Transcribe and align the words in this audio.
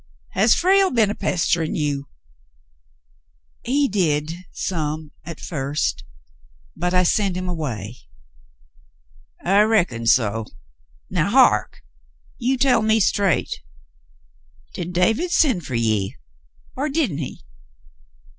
Has 0.31 0.55
Frale 0.55 0.89
been 0.89 1.11
a 1.11 1.13
pesterin' 1.13 1.75
you?" 1.75 2.07
He 3.63 3.87
did— 3.87 4.33
some— 4.71 5.11
at 5.31 5.39
first; 5.39 6.03
but 6.75 6.91
I 6.91 7.03
sent 7.03 7.37
him 7.37 7.47
away." 7.47 7.97
"I 9.45 9.61
reckoned 9.61 10.09
so. 10.09 10.47
Now 11.11 11.29
heark. 11.29 11.83
You 12.39 12.57
tell 12.57 12.81
me 12.81 12.99
straight, 12.99 13.59
did 14.73 14.91
David 14.91 15.29
send 15.29 15.67
fer 15.67 15.75
ye, 15.75 16.17
er 16.75 16.89
didn't 16.89 17.19
he 17.19 17.43